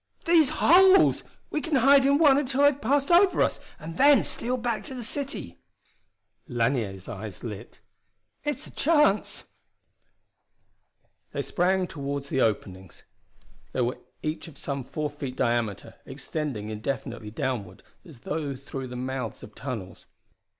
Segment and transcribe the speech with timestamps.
[0.25, 1.21] "These holes!
[1.51, 4.95] We can hide in one until they've passed over us, and then steal back to
[4.95, 5.59] the city!"
[6.47, 7.81] Lanier's eyes lit.
[8.43, 9.43] "It's a chance!"
[11.33, 13.03] They sprang toward the openings.
[13.73, 19.43] They were each of some four feet diameter, extending indefinitely downward as though the mouths
[19.43, 20.07] of tunnels.